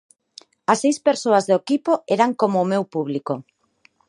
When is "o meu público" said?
2.61-3.33